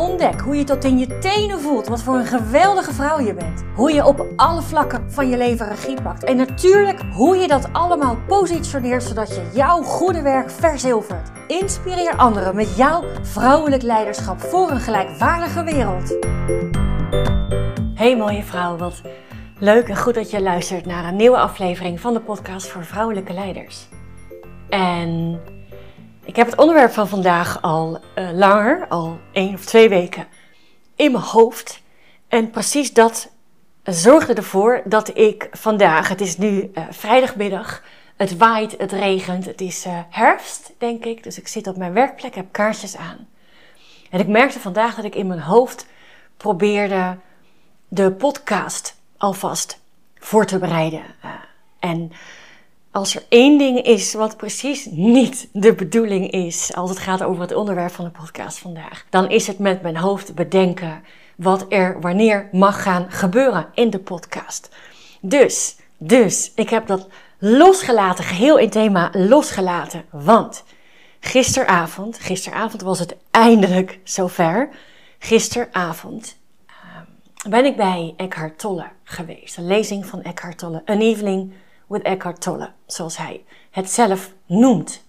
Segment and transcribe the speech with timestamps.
[0.00, 3.64] Ontdek hoe je tot in je tenen voelt wat voor een geweldige vrouw je bent.
[3.74, 6.24] Hoe je op alle vlakken van je leven regie pakt.
[6.24, 11.30] En natuurlijk hoe je dat allemaal positioneert zodat je jouw goede werk verzilvert.
[11.46, 16.16] Inspireer anderen met jouw vrouwelijk leiderschap voor een gelijkwaardige wereld.
[17.94, 19.02] Hey mooie vrouw, wat
[19.58, 23.32] leuk en goed dat je luistert naar een nieuwe aflevering van de podcast voor vrouwelijke
[23.32, 23.88] leiders.
[24.68, 25.40] En
[26.30, 30.26] ik heb het onderwerp van vandaag al uh, langer, al één of twee weken,
[30.96, 31.82] in mijn hoofd.
[32.28, 33.30] En precies dat
[33.82, 37.82] zorgde ervoor dat ik vandaag, het is nu uh, vrijdagmiddag,
[38.16, 41.22] het waait, het regent, het is uh, herfst, denk ik.
[41.22, 43.28] Dus ik zit op mijn werkplek, heb kaarsjes aan.
[44.10, 45.86] En ik merkte vandaag dat ik in mijn hoofd
[46.36, 47.18] probeerde
[47.88, 49.80] de podcast alvast
[50.14, 51.02] voor te bereiden.
[51.78, 52.12] en
[52.90, 57.42] als er één ding is wat precies niet de bedoeling is als het gaat over
[57.42, 61.02] het onderwerp van de podcast vandaag, dan is het met mijn hoofd bedenken
[61.36, 64.68] wat er wanneer mag gaan gebeuren in de podcast.
[65.20, 67.08] Dus, dus, ik heb dat
[67.38, 70.64] losgelaten, geheel in thema losgelaten, want
[71.20, 74.68] gisteravond, gisteravond was het eindelijk zover.
[75.18, 76.36] Gisteravond
[76.68, 81.52] uh, ben ik bij Eckhart Tolle geweest, een lezing van Eckhart Tolle, een evening
[81.90, 85.02] with Eckhart Tolle, zoals hij het zelf noemt.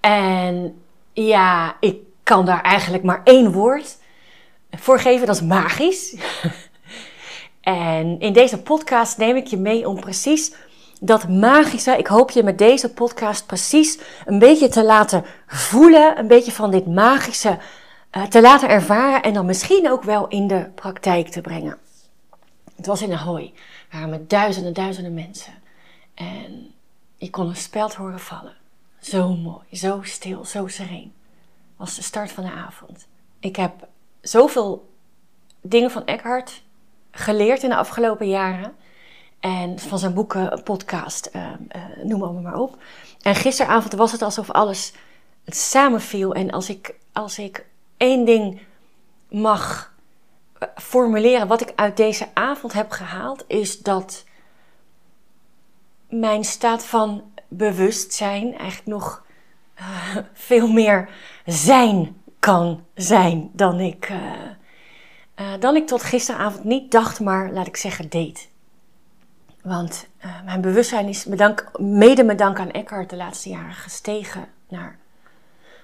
[0.00, 3.98] En ja, ik kan daar eigenlijk maar één woord
[4.70, 6.16] voor geven, dat is magisch.
[7.60, 10.54] en in deze podcast neem ik je mee om precies
[11.00, 16.26] dat magische, ik hoop je met deze podcast precies een beetje te laten voelen, een
[16.26, 17.58] beetje van dit magische
[18.16, 21.78] uh, te laten ervaren en dan misschien ook wel in de praktijk te brengen.
[22.76, 23.52] Het was in Ahoy
[23.90, 25.52] waren met duizenden, duizenden mensen.
[26.14, 26.74] En
[27.18, 28.56] ik kon een speld horen vallen.
[29.00, 31.12] Zo mooi, zo stil, zo sereen.
[31.76, 33.06] Was de start van de avond.
[33.40, 33.88] Ik heb
[34.20, 34.90] zoveel
[35.60, 36.62] dingen van Eckhart
[37.10, 38.74] geleerd in de afgelopen jaren.
[39.40, 41.42] En van zijn boeken, podcast, uh,
[41.76, 42.82] uh, noem maar, maar op.
[43.22, 44.92] En gisteravond was het alsof alles
[45.46, 46.34] samenviel.
[46.34, 47.66] En als ik, als ik
[47.96, 48.60] één ding
[49.28, 49.94] mag
[50.74, 54.24] formuleren wat ik uit deze avond heb gehaald, is dat
[56.08, 59.24] mijn staat van bewustzijn eigenlijk nog
[59.78, 61.08] uh, veel meer
[61.46, 64.18] zijn kan zijn dan ik, uh,
[65.36, 68.48] uh, dan ik tot gisteravond niet dacht, maar laat ik zeggen deed.
[69.62, 70.08] Want
[70.44, 74.98] mijn bewustzijn is bedank, mede met dank aan Eckhart de laatste jaren gestegen naar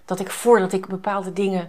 [0.05, 1.69] dat ik voordat ik bepaalde dingen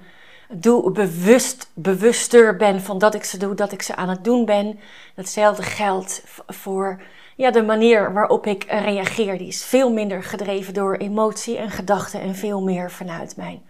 [0.50, 4.46] doe, bewust, bewuster ben van dat ik ze doe, dat ik ze aan het doen
[4.46, 4.80] ben.
[5.16, 7.02] Datzelfde geldt voor
[7.36, 9.38] ja, de manier waarop ik reageer.
[9.38, 13.62] Die is veel minder gedreven door emotie en gedachten en veel meer vanuit mijn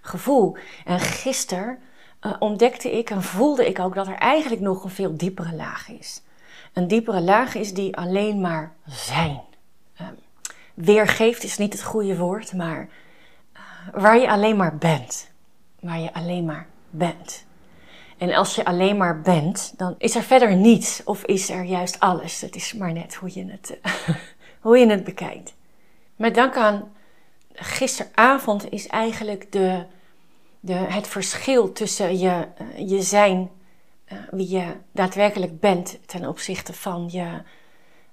[0.00, 0.56] gevoel.
[0.84, 1.78] En gisteren
[2.22, 5.88] uh, ontdekte ik en voelde ik ook dat er eigenlijk nog een veel diepere laag
[5.88, 6.22] is.
[6.72, 9.40] Een diepere laag is die alleen maar zijn.
[10.00, 10.06] Uh,
[10.74, 12.88] weergeeft is niet het goede woord, maar
[13.52, 13.60] uh,
[13.92, 15.30] waar je alleen maar bent
[15.80, 17.46] waar je alleen maar bent.
[18.18, 22.00] En als je alleen maar bent, dan is er verder niets of is er juist
[22.00, 22.40] alles.
[22.40, 23.78] Het is maar net hoe je het,
[24.60, 25.54] hoe je het bekijkt.
[26.16, 26.92] Met dank aan
[27.52, 29.84] gisteravond is eigenlijk de,
[30.60, 33.50] de, het verschil tussen je, eh, je zijn,
[34.12, 37.42] uh, wie je daadwerkelijk bent, ten opzichte van je,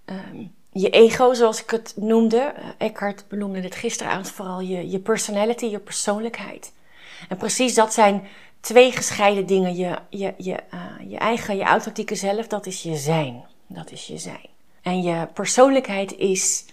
[0.06, 2.54] um, je ego, zoals ik het noemde.
[2.58, 6.74] Uh, Eckhart benoemde dit gisteravond vooral je, je personality, je persoonlijkheid.
[7.30, 8.28] En precies dat zijn
[8.66, 9.76] twee gescheiden dingen.
[9.76, 13.46] Je, je, je, uh, je eigen, je authentieke zelf, dat is je zijn.
[13.68, 14.50] Dat is je zijn.
[14.82, 16.66] En je persoonlijkheid is,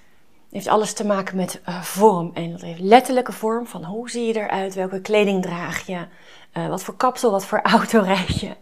[0.50, 2.30] heeft alles te maken met uh, vorm.
[2.34, 6.06] En dat heeft letterlijke vorm van hoe zie je eruit, welke kleding draag je,
[6.54, 8.56] uh, wat voor kapsel, wat voor auto rijd je.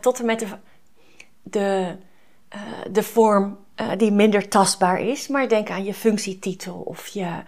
[0.00, 0.46] tot en met de,
[1.42, 1.96] de,
[2.90, 3.58] de vorm
[3.96, 5.28] die minder tastbaar is.
[5.28, 7.42] Maar denk aan je functietitel of je,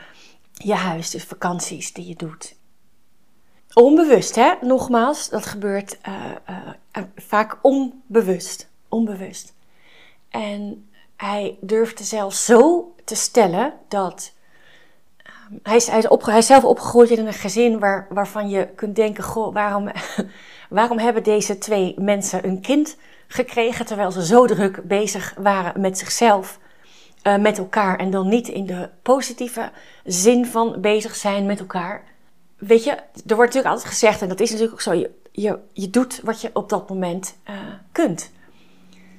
[0.53, 2.59] je huis, dus vakanties die je doet.
[3.75, 4.53] Onbewust, hè?
[4.61, 6.15] Nogmaals, dat gebeurt uh,
[6.97, 8.69] uh, vaak onbewust.
[8.89, 9.55] Onbewust.
[10.29, 14.33] En hij durfde zelfs zo te stellen dat.
[15.51, 18.69] Um, hij, is, hij, is hij is zelf opgegroeid in een gezin waar, waarvan je
[18.75, 19.91] kunt denken: goh, waarom,
[20.69, 22.97] waarom hebben deze twee mensen een kind
[23.27, 26.59] gekregen terwijl ze zo druk bezig waren met zichzelf
[27.23, 29.71] uh, met elkaar en dan niet in de positieve
[30.05, 32.03] zin van bezig zijn met elkaar.
[32.61, 35.59] Weet je, er wordt natuurlijk altijd gezegd, en dat is natuurlijk ook zo, je, je,
[35.73, 37.57] je doet wat je op dat moment uh,
[37.93, 38.31] kunt.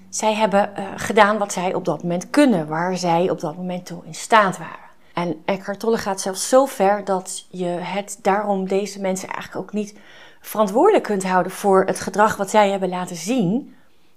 [0.09, 3.85] Zij hebben uh, gedaan wat zij op dat moment kunnen, waar zij op dat moment
[3.85, 4.89] toe in staat waren.
[5.13, 9.73] En Eckhart Tolle gaat zelfs zo ver dat je het daarom deze mensen eigenlijk ook
[9.73, 9.95] niet
[10.41, 13.75] verantwoordelijk kunt houden voor het gedrag wat zij hebben laten zien,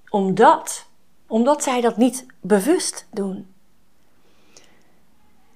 [0.09, 0.87] omdat,
[1.27, 3.47] omdat zij dat niet bewust doen.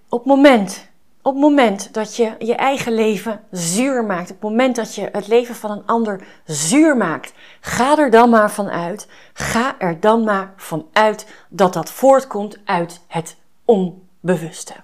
[0.09, 0.89] Op het moment,
[1.29, 5.09] op het moment dat je je eigen leven zuur maakt, op het moment dat je
[5.13, 10.01] het leven van een ander zuur maakt, ga er dan maar van uit, ga er
[10.01, 14.75] dan maar van uit dat dat voortkomt uit het onbewuste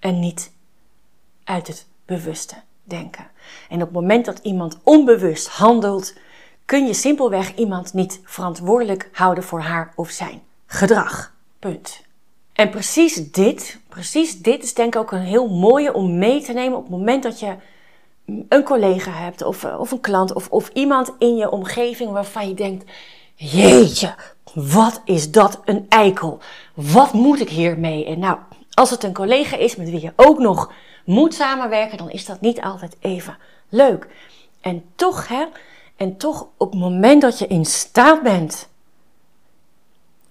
[0.00, 0.52] en niet
[1.44, 3.26] uit het bewuste denken.
[3.68, 6.14] En op het moment dat iemand onbewust handelt,
[6.64, 11.32] kun je simpelweg iemand niet verantwoordelijk houden voor haar of zijn gedrag.
[11.58, 12.07] Punt.
[12.58, 16.52] En precies dit, precies dit is denk ik ook een heel mooie om mee te
[16.52, 17.56] nemen op het moment dat je
[18.48, 22.54] een collega hebt of, of een klant of, of iemand in je omgeving waarvan je
[22.54, 22.90] denkt,
[23.34, 24.14] jeetje,
[24.54, 26.38] wat is dat een eikel?
[26.74, 28.04] Wat moet ik hiermee?
[28.04, 28.38] En nou,
[28.74, 30.72] als het een collega is met wie je ook nog
[31.04, 33.36] moet samenwerken, dan is dat niet altijd even
[33.68, 34.06] leuk.
[34.60, 35.44] En toch, hè,
[35.96, 38.68] en toch op het moment dat je in staat bent,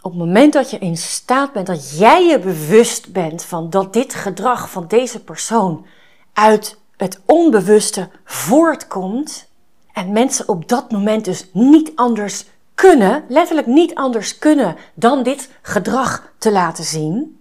[0.01, 3.93] op het moment dat je in staat bent, dat jij je bewust bent van dat
[3.93, 5.85] dit gedrag van deze persoon
[6.33, 9.47] uit het onbewuste voortkomt,
[9.93, 12.45] en mensen op dat moment dus niet anders
[12.75, 17.39] kunnen, letterlijk niet anders kunnen dan dit gedrag te laten zien,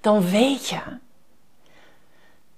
[0.00, 0.80] dan weet je,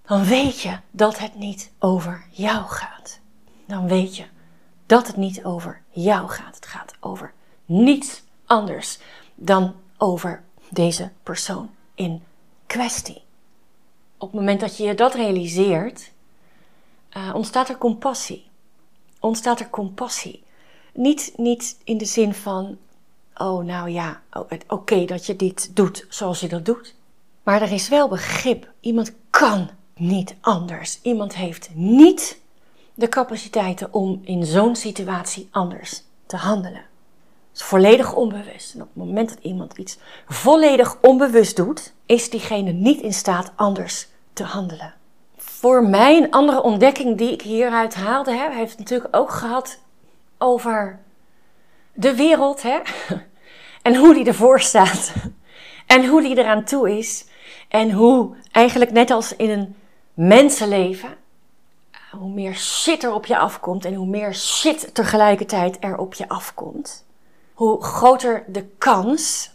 [0.07, 3.19] dan weet je dat het niet over jou gaat.
[3.67, 4.25] Dan weet je
[4.87, 6.55] dat het niet over jou gaat.
[6.55, 7.33] Het gaat over
[7.65, 8.99] niets anders
[9.39, 12.23] dan over deze persoon in
[12.67, 13.23] kwestie.
[14.17, 16.11] Op het moment dat je je dat realiseert,
[17.17, 18.47] uh, ontstaat er compassie.
[19.21, 20.43] Ontstaat er compassie.
[20.93, 22.79] Niet, niet in de zin van,
[23.35, 26.95] oh nou ja, oh, oké dat je dit doet zoals je dat doet.
[27.43, 28.71] Maar er is wel begrip.
[28.81, 30.99] Iemand kan niet anders.
[31.03, 32.41] Iemand heeft niet
[32.95, 36.88] de capaciteiten om in zo'n situatie anders te handelen.
[37.63, 38.75] Volledig onbewust.
[38.75, 43.53] En op het moment dat iemand iets volledig onbewust doet, is diegene niet in staat
[43.57, 44.95] anders te handelen.
[45.37, 49.79] Voor mij een andere ontdekking die ik hieruit haalde, hè, heeft het natuurlijk ook gehad
[50.39, 50.99] over
[51.93, 52.79] de wereld hè,
[53.83, 55.13] en hoe die ervoor staat
[55.87, 57.27] en hoe die eraan toe is
[57.69, 59.77] en hoe eigenlijk net als in een
[60.15, 61.17] mensenleven,
[62.11, 66.29] hoe meer shit er op je afkomt en hoe meer shit tegelijkertijd er op je
[66.29, 67.07] afkomt,
[67.59, 69.51] hoe groter de kans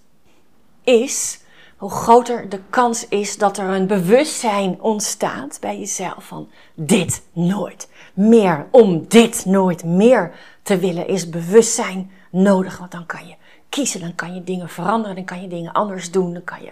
[0.84, 1.40] is,
[1.78, 7.88] hoe groter de kans is dat er een bewustzijn ontstaat bij jezelf van dit nooit
[8.14, 8.68] meer.
[8.72, 10.32] Om dit nooit meer
[10.64, 13.36] te willen is bewustzijn nodig, want dan kan je
[13.70, 16.72] kiezen, dan kan je dingen veranderen, dan kan je dingen anders doen, dan kan je,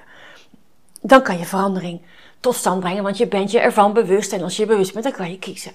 [1.02, 2.02] dan kan je verandering
[2.40, 5.14] tot stand brengen, want je bent je ervan bewust en als je bewust bent, dan
[5.14, 5.72] kan je kiezen.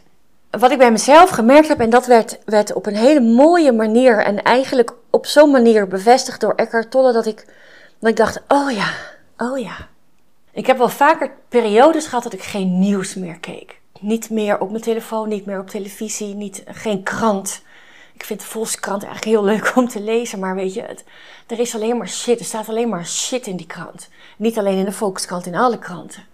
[0.50, 4.24] Wat ik bij mezelf gemerkt heb, en dat werd, werd op een hele mooie manier
[4.24, 7.46] en eigenlijk op zo'n manier bevestigd door Eckhart Tolle, dat ik,
[7.98, 8.90] dat ik dacht, oh ja,
[9.36, 9.88] oh ja.
[10.52, 13.80] Ik heb wel vaker periodes gehad dat ik geen nieuws meer keek.
[14.00, 17.62] Niet meer op mijn telefoon, niet meer op televisie, niet, geen krant.
[18.14, 21.04] Ik vind de Volkskrant eigenlijk heel leuk om te lezen, maar weet je, het,
[21.46, 22.38] er is alleen maar shit.
[22.38, 24.08] Er staat alleen maar shit in die krant.
[24.36, 26.24] Niet alleen in de Volkskrant, in alle kranten.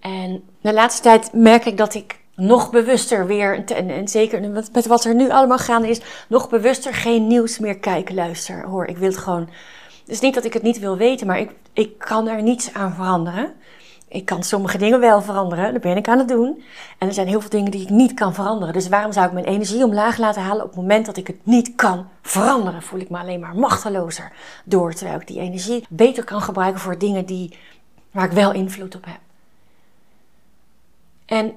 [0.00, 5.04] En de laatste tijd merk ik dat ik nog bewuster weer, en, zeker met wat
[5.04, 8.86] er nu allemaal gaande is, nog bewuster geen nieuws meer kijken, luister, hoor.
[8.86, 9.48] Ik wil het gewoon.
[10.00, 12.74] Het is niet dat ik het niet wil weten, maar ik, ik kan er niets
[12.74, 13.52] aan veranderen.
[14.08, 16.62] Ik kan sommige dingen wel veranderen, dat ben ik aan het doen.
[16.98, 18.74] En er zijn heel veel dingen die ik niet kan veranderen.
[18.74, 21.46] Dus waarom zou ik mijn energie omlaag laten halen op het moment dat ik het
[21.46, 22.82] niet kan veranderen?
[22.82, 24.32] Voel ik me alleen maar machtelozer
[24.64, 27.58] door, terwijl ik die energie beter kan gebruiken voor dingen die,
[28.10, 29.20] waar ik wel invloed op heb.
[31.26, 31.54] En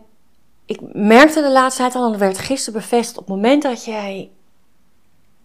[0.66, 3.86] ik merkte de laatste tijd al, en dat werd gisteren bevestigd, op het moment dat
[3.86, 4.30] jij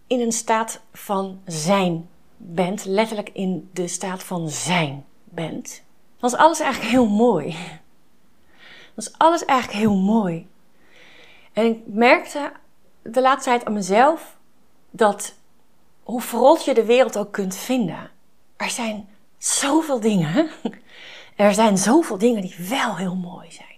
[0.07, 5.83] in een staat van zijn bent, letterlijk in de staat van zijn bent,
[6.21, 7.45] is alles eigenlijk heel mooi.
[8.95, 10.47] Dan is alles eigenlijk heel mooi.
[11.53, 12.51] En ik merkte
[13.01, 14.37] de laatste tijd aan mezelf
[14.91, 15.35] dat
[16.03, 18.09] hoe verrot je de wereld ook kunt vinden,
[18.55, 20.49] er zijn zoveel dingen.
[21.35, 23.70] Er zijn zoveel dingen die wel heel mooi zijn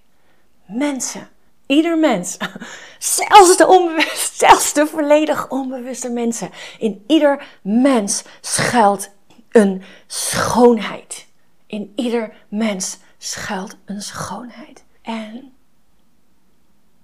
[0.77, 1.29] mensen.
[1.65, 2.37] Ieder mens,
[2.99, 6.49] zelfs de, onbewust, zelfs de volledig onbewuste mensen,
[6.79, 9.09] in ieder mens schuilt
[9.51, 11.27] een schoonheid.
[11.67, 14.83] In ieder mens schuilt een schoonheid.
[15.01, 15.53] En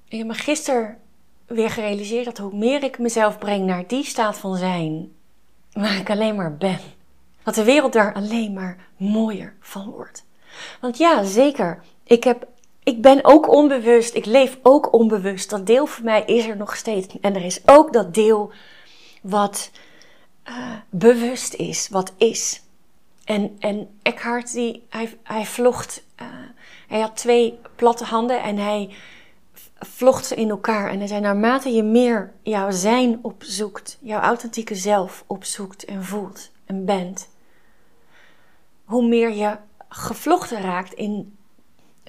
[0.08, 0.98] ik heb me gisteren
[1.46, 5.12] weer gerealiseerd dat hoe meer ik mezelf breng naar die staat van zijn,
[5.72, 6.80] waar ik alleen maar ben,
[7.44, 10.26] dat de wereld daar alleen maar mooier van wordt.
[10.82, 12.48] Want ja, zeker, ik, heb,
[12.90, 15.50] ik ben ook onbewust, ik leef ook onbewust.
[15.50, 17.20] Dat deel van mij is er nog steeds.
[17.22, 18.52] En er is ook dat deel
[19.22, 19.72] wat
[20.48, 22.62] uh, bewust is, wat is.
[23.24, 26.28] En, en Eckhart, die, hij, hij vlocht, uh,
[26.88, 28.96] hij had twee platte handen en hij
[29.80, 30.90] vlocht ze in elkaar.
[30.90, 36.52] En hij zei, naarmate je meer jouw zijn opzoekt, jouw authentieke zelf opzoekt en voelt
[36.66, 37.30] en bent,
[38.84, 39.58] hoe meer je
[39.90, 41.38] gevlochten raakt in,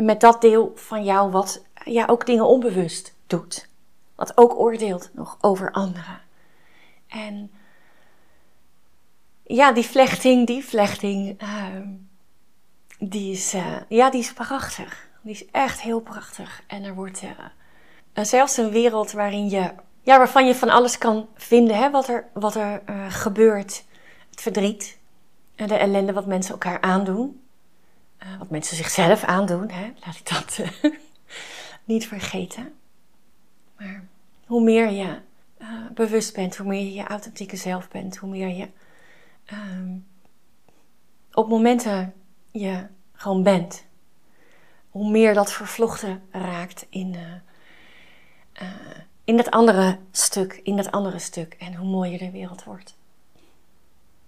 [0.03, 3.69] met dat deel van jou wat ja, ook dingen onbewust doet.
[4.15, 6.21] Wat ook oordeelt nog over anderen.
[7.09, 7.51] En
[9.43, 11.65] ja, die vlechting, die vlechting, uh,
[12.99, 15.09] die, is, uh, ja, die is prachtig.
[15.23, 16.63] Die is echt heel prachtig.
[16.67, 17.31] En er wordt uh,
[18.25, 22.29] zelfs een wereld waarin je, ja, waarvan je van alles kan vinden, hè, wat er,
[22.33, 23.85] wat er uh, gebeurt.
[24.31, 24.99] Het verdriet,
[25.55, 27.40] en de ellende wat mensen elkaar aandoen.
[28.39, 29.93] Wat mensen zichzelf aandoen, hè.
[30.05, 30.61] laat ik dat
[31.85, 32.73] niet vergeten.
[33.77, 34.05] Maar
[34.47, 35.19] hoe meer je
[35.95, 38.69] bewust bent, hoe meer je je authentieke zelf bent, hoe meer je
[39.53, 40.07] um,
[41.33, 42.13] op momenten
[42.51, 43.85] je gewoon bent,
[44.91, 47.17] hoe meer dat vervlochten raakt in,
[49.25, 51.55] in dat andere stuk, in dat andere stuk.
[51.55, 52.97] En hoe mooier de wereld wordt.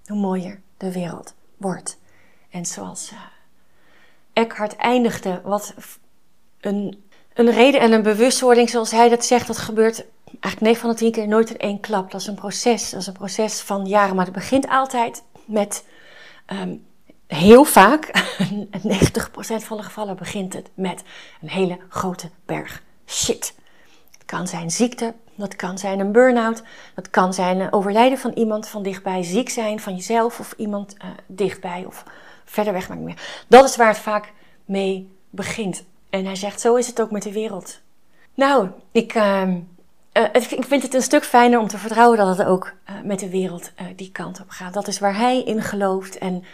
[0.07, 1.99] Hoe mooier de wereld wordt.
[2.51, 3.13] En zoals
[4.43, 5.75] Eckhart eindigde, wat
[6.61, 10.05] een, een reden en een bewustwording, zoals hij dat zegt, dat gebeurt
[10.41, 12.11] eigenlijk 9 van de 10 keer nooit in één klap.
[12.11, 12.91] Dat is een proces.
[12.91, 14.17] Dat is een proces van jaren.
[14.17, 15.85] Maar het begint altijd met
[16.53, 16.85] um,
[17.27, 21.03] heel vaak, 90% van de gevallen begint het met
[21.41, 23.55] een hele grote berg shit.
[24.11, 26.63] Het kan zijn ziekte, dat kan zijn een burn-out,
[26.95, 31.11] dat kan zijn overlijden van iemand van dichtbij, ziek zijn van jezelf of iemand uh,
[31.27, 32.05] dichtbij of
[32.45, 33.45] verder weg, maar niet meer.
[33.49, 34.33] Dat is waar het vaak
[34.65, 35.85] mee begint.
[36.11, 37.81] En hij zegt, zo is het ook met de wereld.
[38.35, 39.49] Nou, ik, uh,
[40.13, 43.19] uh, ik vind het een stuk fijner om te vertrouwen dat het ook uh, met
[43.19, 44.75] de wereld uh, die kant op gaat.
[44.75, 46.19] Dat is waar hij in gelooft.
[46.19, 46.45] En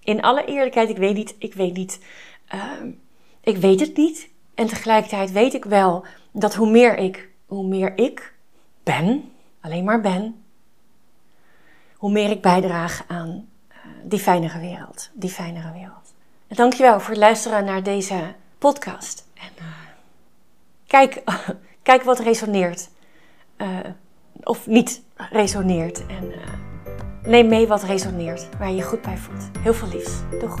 [0.00, 2.00] in alle eerlijkheid, ik weet niet, ik weet niet,
[2.46, 2.90] ehm,
[3.40, 4.28] ik weet het niet.
[4.54, 8.34] En tegelijkertijd weet ik wel dat hoe meer ik, hoe meer ik
[8.82, 10.44] ben, alleen maar ben,
[11.96, 13.48] hoe meer ik bijdraag aan
[14.08, 16.14] die fijnere wereld, die fijnere wereld.
[16.48, 19.26] Dankjewel voor het luisteren naar deze podcast.
[19.34, 19.64] En
[20.86, 21.22] kijk,
[21.82, 22.88] kijk wat resoneert
[23.56, 23.78] uh,
[24.42, 26.06] of niet resoneert.
[26.06, 26.36] En uh,
[27.22, 29.50] neem mee wat resoneert, waar je je goed bij voelt.
[29.58, 30.20] Heel veel liefs.
[30.40, 30.60] Doeg!